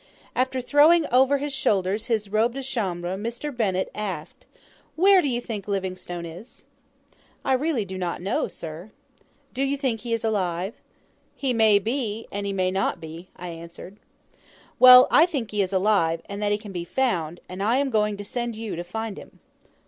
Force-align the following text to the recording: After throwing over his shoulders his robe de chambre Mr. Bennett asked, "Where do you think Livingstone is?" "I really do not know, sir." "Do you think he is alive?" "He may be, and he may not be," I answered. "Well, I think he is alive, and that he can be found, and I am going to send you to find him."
After 0.35 0.61
throwing 0.61 1.05
over 1.13 1.37
his 1.37 1.53
shoulders 1.53 2.07
his 2.07 2.27
robe 2.27 2.55
de 2.55 2.63
chambre 2.63 3.15
Mr. 3.15 3.55
Bennett 3.55 3.91
asked, 3.93 4.47
"Where 4.95 5.21
do 5.21 5.27
you 5.27 5.39
think 5.39 5.67
Livingstone 5.67 6.25
is?" 6.25 6.65
"I 7.45 7.53
really 7.53 7.85
do 7.85 7.99
not 7.99 8.19
know, 8.19 8.47
sir." 8.47 8.89
"Do 9.53 9.61
you 9.61 9.77
think 9.77 9.99
he 10.01 10.11
is 10.11 10.23
alive?" 10.23 10.73
"He 11.35 11.53
may 11.53 11.77
be, 11.77 12.27
and 12.31 12.47
he 12.47 12.51
may 12.51 12.71
not 12.71 12.99
be," 12.99 13.29
I 13.35 13.49
answered. 13.49 13.97
"Well, 14.79 15.07
I 15.11 15.27
think 15.27 15.51
he 15.51 15.61
is 15.61 15.71
alive, 15.71 16.23
and 16.25 16.41
that 16.41 16.51
he 16.51 16.57
can 16.57 16.71
be 16.71 16.83
found, 16.83 17.39
and 17.47 17.61
I 17.61 17.77
am 17.77 17.91
going 17.91 18.17
to 18.17 18.25
send 18.25 18.55
you 18.55 18.75
to 18.75 18.83
find 18.83 19.19
him." 19.19 19.39